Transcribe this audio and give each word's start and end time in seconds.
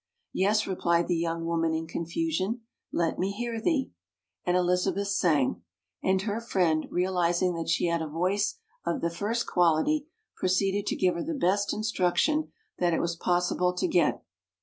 "Yes," 0.33 0.65
replied 0.65 1.07
the 1.07 1.15
young 1.15 1.45
woman 1.45 1.75
in 1.75 1.85
confusion. 1.85 2.61
"Let 2.91 3.19
me 3.19 3.29
hear 3.33 3.61
thee." 3.61 3.91
And 4.43 4.57
Eliza 4.57 4.91
beth 4.91 5.09
sang; 5.09 5.61
and 6.01 6.23
her 6.23 6.41
friend, 6.41 6.87
realizing 6.89 7.53
that 7.53 7.69
she 7.69 7.85
had 7.85 8.01
a 8.01 8.07
voice 8.07 8.55
of 8.83 9.01
the 9.01 9.11
first 9.11 9.45
quality, 9.45 10.07
proceeded 10.35 10.87
to 10.87 10.95
give 10.95 11.13
her 11.13 11.23
the 11.23 11.35
best 11.35 11.71
instruction 11.71 12.51
that 12.79 12.95
it 12.95 12.99
was 12.99 13.15
pos 13.15 13.51
sible 13.51 13.77
to 13.77 13.87
get. 13.87 14.23